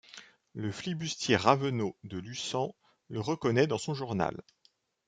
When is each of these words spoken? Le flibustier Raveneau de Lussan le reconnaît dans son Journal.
Le 0.55 0.71
flibustier 0.71 1.35
Raveneau 1.35 1.95
de 2.05 2.17
Lussan 2.17 2.73
le 3.07 3.19
reconnaît 3.19 3.67
dans 3.67 3.77
son 3.77 3.93
Journal. 3.93 4.41